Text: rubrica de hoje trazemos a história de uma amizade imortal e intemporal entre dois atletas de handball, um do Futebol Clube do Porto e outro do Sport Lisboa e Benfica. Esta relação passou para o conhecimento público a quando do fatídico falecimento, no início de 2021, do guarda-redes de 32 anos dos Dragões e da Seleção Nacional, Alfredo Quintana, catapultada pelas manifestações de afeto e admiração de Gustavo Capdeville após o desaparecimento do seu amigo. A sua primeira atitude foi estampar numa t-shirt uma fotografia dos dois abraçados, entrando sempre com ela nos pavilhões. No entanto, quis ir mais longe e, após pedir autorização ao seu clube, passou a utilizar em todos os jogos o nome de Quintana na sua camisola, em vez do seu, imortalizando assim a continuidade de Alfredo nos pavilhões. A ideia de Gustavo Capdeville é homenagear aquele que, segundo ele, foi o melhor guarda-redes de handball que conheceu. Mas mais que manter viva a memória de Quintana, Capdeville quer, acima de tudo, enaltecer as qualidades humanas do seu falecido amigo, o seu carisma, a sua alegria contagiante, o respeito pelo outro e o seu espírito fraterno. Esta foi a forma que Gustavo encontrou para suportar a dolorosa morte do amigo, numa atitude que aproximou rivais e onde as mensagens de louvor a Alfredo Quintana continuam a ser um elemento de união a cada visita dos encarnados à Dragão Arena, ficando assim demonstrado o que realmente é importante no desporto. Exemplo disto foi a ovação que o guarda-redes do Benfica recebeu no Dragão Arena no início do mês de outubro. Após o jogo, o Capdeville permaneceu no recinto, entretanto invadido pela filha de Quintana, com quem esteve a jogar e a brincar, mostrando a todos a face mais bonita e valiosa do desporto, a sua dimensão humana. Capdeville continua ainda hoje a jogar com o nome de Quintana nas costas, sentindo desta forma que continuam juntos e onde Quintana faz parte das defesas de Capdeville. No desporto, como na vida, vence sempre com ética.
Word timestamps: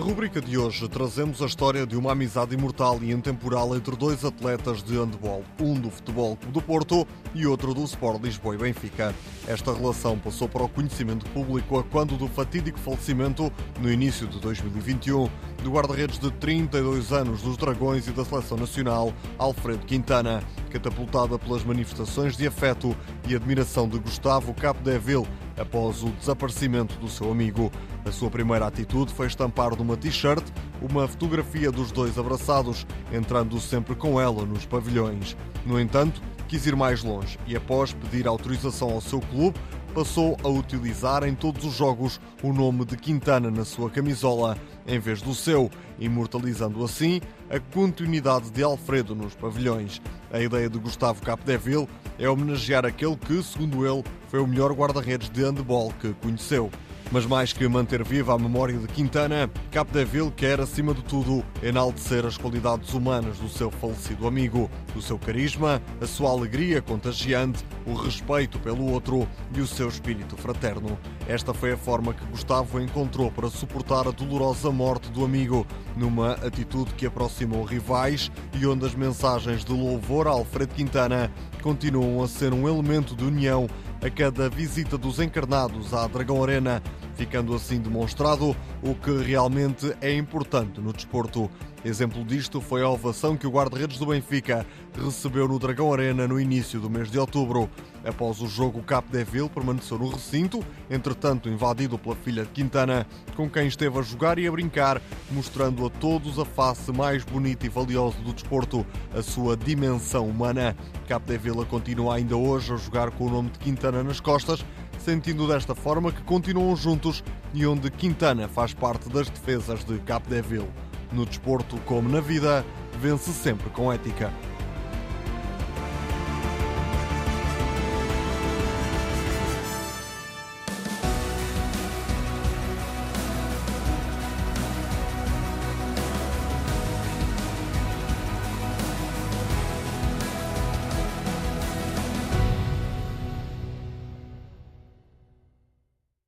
rubrica 0.00 0.40
de 0.40 0.56
hoje 0.56 0.88
trazemos 0.88 1.42
a 1.42 1.46
história 1.46 1.86
de 1.86 1.98
uma 1.98 2.12
amizade 2.12 2.54
imortal 2.54 2.98
e 3.02 3.12
intemporal 3.12 3.76
entre 3.76 3.94
dois 3.94 4.24
atletas 4.24 4.82
de 4.82 4.96
handball, 4.96 5.44
um 5.60 5.74
do 5.74 5.90
Futebol 5.90 6.34
Clube 6.36 6.52
do 6.54 6.62
Porto 6.62 7.06
e 7.34 7.46
outro 7.46 7.74
do 7.74 7.84
Sport 7.84 8.22
Lisboa 8.22 8.54
e 8.54 8.58
Benfica. 8.58 9.14
Esta 9.46 9.70
relação 9.70 10.18
passou 10.18 10.48
para 10.48 10.62
o 10.62 10.68
conhecimento 10.68 11.28
público 11.30 11.78
a 11.78 11.84
quando 11.84 12.16
do 12.16 12.26
fatídico 12.26 12.78
falecimento, 12.78 13.52
no 13.80 13.92
início 13.92 14.26
de 14.26 14.40
2021, 14.40 15.28
do 15.62 15.70
guarda-redes 15.70 16.18
de 16.18 16.30
32 16.30 17.12
anos 17.12 17.42
dos 17.42 17.58
Dragões 17.58 18.08
e 18.08 18.12
da 18.12 18.24
Seleção 18.24 18.56
Nacional, 18.56 19.12
Alfredo 19.36 19.84
Quintana, 19.84 20.42
catapultada 20.70 21.38
pelas 21.38 21.64
manifestações 21.64 22.34
de 22.34 22.46
afeto 22.46 22.96
e 23.28 23.36
admiração 23.36 23.86
de 23.86 23.98
Gustavo 23.98 24.54
Capdeville 24.54 25.28
após 25.56 26.02
o 26.02 26.10
desaparecimento 26.10 26.96
do 26.98 27.08
seu 27.08 27.30
amigo. 27.30 27.70
A 28.04 28.12
sua 28.12 28.30
primeira 28.30 28.66
atitude 28.66 29.12
foi 29.12 29.26
estampar 29.26 29.76
numa 29.76 29.96
t-shirt 29.96 30.44
uma 30.80 31.06
fotografia 31.06 31.70
dos 31.70 31.92
dois 31.92 32.18
abraçados, 32.18 32.86
entrando 33.12 33.60
sempre 33.60 33.94
com 33.94 34.20
ela 34.20 34.44
nos 34.44 34.66
pavilhões. 34.66 35.36
No 35.64 35.80
entanto, 35.80 36.20
quis 36.48 36.66
ir 36.66 36.76
mais 36.76 37.02
longe 37.02 37.38
e, 37.46 37.56
após 37.56 37.92
pedir 37.92 38.26
autorização 38.26 38.90
ao 38.90 39.00
seu 39.00 39.20
clube, 39.20 39.58
passou 39.92 40.36
a 40.42 40.48
utilizar 40.48 41.22
em 41.22 41.34
todos 41.34 41.64
os 41.64 41.74
jogos 41.74 42.20
o 42.42 42.52
nome 42.52 42.84
de 42.84 42.96
Quintana 42.96 43.50
na 43.50 43.64
sua 43.64 43.90
camisola, 43.90 44.56
em 44.86 44.98
vez 44.98 45.20
do 45.20 45.34
seu, 45.34 45.70
imortalizando 45.98 46.82
assim 46.82 47.20
a 47.50 47.60
continuidade 47.60 48.50
de 48.50 48.62
Alfredo 48.62 49.14
nos 49.14 49.34
pavilhões. 49.34 50.00
A 50.32 50.40
ideia 50.40 50.68
de 50.68 50.78
Gustavo 50.78 51.22
Capdeville 51.22 51.88
é 52.22 52.30
homenagear 52.30 52.86
aquele 52.86 53.16
que, 53.16 53.42
segundo 53.42 53.84
ele, 53.84 54.04
foi 54.28 54.40
o 54.40 54.46
melhor 54.46 54.72
guarda-redes 54.72 55.28
de 55.28 55.42
handball 55.42 55.92
que 56.00 56.14
conheceu. 56.14 56.70
Mas 57.12 57.26
mais 57.26 57.52
que 57.52 57.68
manter 57.68 58.02
viva 58.02 58.34
a 58.34 58.38
memória 58.38 58.78
de 58.78 58.86
Quintana, 58.86 59.50
Capdeville 59.70 60.30
quer, 60.30 60.58
acima 60.58 60.94
de 60.94 61.02
tudo, 61.02 61.44
enaltecer 61.62 62.24
as 62.24 62.38
qualidades 62.38 62.94
humanas 62.94 63.36
do 63.36 63.50
seu 63.50 63.70
falecido 63.70 64.26
amigo, 64.26 64.70
o 64.96 65.02
seu 65.02 65.18
carisma, 65.18 65.82
a 66.00 66.06
sua 66.06 66.30
alegria 66.30 66.80
contagiante, 66.80 67.66
o 67.84 67.92
respeito 67.92 68.58
pelo 68.58 68.90
outro 68.90 69.28
e 69.54 69.60
o 69.60 69.66
seu 69.66 69.90
espírito 69.90 70.38
fraterno. 70.38 70.98
Esta 71.28 71.52
foi 71.52 71.72
a 71.72 71.76
forma 71.76 72.14
que 72.14 72.24
Gustavo 72.24 72.80
encontrou 72.80 73.30
para 73.30 73.50
suportar 73.50 74.08
a 74.08 74.10
dolorosa 74.10 74.70
morte 74.70 75.10
do 75.10 75.22
amigo, 75.22 75.66
numa 75.94 76.32
atitude 76.32 76.94
que 76.94 77.04
aproximou 77.04 77.62
rivais 77.62 78.30
e 78.58 78.66
onde 78.66 78.86
as 78.86 78.94
mensagens 78.94 79.66
de 79.66 79.72
louvor 79.74 80.26
a 80.26 80.30
Alfredo 80.30 80.74
Quintana 80.74 81.30
continuam 81.62 82.22
a 82.24 82.26
ser 82.26 82.54
um 82.54 82.66
elemento 82.66 83.14
de 83.14 83.24
união 83.24 83.68
a 84.02 84.10
cada 84.10 84.48
visita 84.48 84.98
dos 84.98 85.20
encarnados 85.20 85.94
à 85.94 86.06
Dragão 86.08 86.42
Arena, 86.42 86.82
ficando 87.14 87.54
assim 87.54 87.80
demonstrado 87.80 88.56
o 88.82 88.94
que 88.94 89.22
realmente 89.22 89.94
é 90.00 90.14
importante 90.14 90.80
no 90.80 90.92
desporto. 90.92 91.50
Exemplo 91.84 92.24
disto 92.24 92.60
foi 92.60 92.80
a 92.82 92.88
ovação 92.88 93.36
que 93.36 93.46
o 93.46 93.50
guarda-redes 93.50 93.98
do 93.98 94.06
Benfica 94.06 94.64
recebeu 94.94 95.48
no 95.48 95.58
Dragão 95.58 95.92
Arena 95.92 96.28
no 96.28 96.40
início 96.40 96.78
do 96.78 96.88
mês 96.88 97.10
de 97.10 97.18
outubro. 97.18 97.68
Após 98.04 98.40
o 98.40 98.46
jogo, 98.46 98.78
o 98.78 98.82
Capdeville 98.84 99.48
permaneceu 99.48 99.98
no 99.98 100.08
recinto, 100.08 100.64
entretanto 100.88 101.48
invadido 101.48 101.98
pela 101.98 102.14
filha 102.14 102.44
de 102.44 102.50
Quintana, 102.50 103.04
com 103.34 103.50
quem 103.50 103.66
esteve 103.66 103.98
a 103.98 104.02
jogar 104.02 104.38
e 104.38 104.46
a 104.46 104.52
brincar, 104.52 105.02
mostrando 105.30 105.84
a 105.84 105.90
todos 105.90 106.38
a 106.38 106.44
face 106.44 106.92
mais 106.92 107.24
bonita 107.24 107.66
e 107.66 107.68
valiosa 107.68 108.18
do 108.18 108.32
desporto, 108.32 108.86
a 109.12 109.22
sua 109.22 109.56
dimensão 109.56 110.28
humana. 110.28 110.76
Capdeville 111.08 111.64
continua 111.66 112.16
ainda 112.16 112.36
hoje 112.36 112.72
a 112.72 112.76
jogar 112.76 113.10
com 113.10 113.26
o 113.26 113.30
nome 113.30 113.50
de 113.50 113.58
Quintana 113.58 114.04
nas 114.04 114.20
costas, 114.20 114.64
sentindo 115.02 115.48
desta 115.48 115.74
forma 115.74 116.12
que 116.12 116.22
continuam 116.22 116.76
juntos 116.76 117.24
e 117.52 117.66
onde 117.66 117.90
Quintana 117.90 118.48
faz 118.48 118.72
parte 118.72 119.08
das 119.08 119.28
defesas 119.28 119.84
de 119.84 119.98
Capdeville. 120.00 120.70
No 121.12 121.26
desporto, 121.26 121.76
como 121.84 122.08
na 122.08 122.20
vida, 122.20 122.64
vence 123.00 123.32
sempre 123.32 123.68
com 123.70 123.92
ética. 123.92 124.32